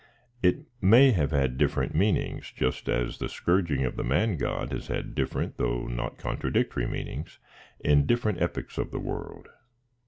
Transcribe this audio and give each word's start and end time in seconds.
It 0.41 0.63
may 0.81 1.11
have 1.11 1.29
had 1.29 1.59
different 1.59 1.93
meanings, 1.93 2.51
just 2.55 2.89
as 2.89 3.19
the 3.19 3.29
scourging 3.29 3.85
of 3.85 3.97
the 3.97 4.03
man 4.03 4.35
god 4.35 4.71
has 4.71 4.87
had 4.87 5.13
different 5.13 5.57
though 5.57 5.83
not 5.87 6.17
contradictory 6.17 6.87
meanings 6.87 7.37
in 7.79 8.07
different 8.07 8.41
epochs 8.41 8.79
of 8.79 8.89
the 8.89 8.99
world. 8.99 9.49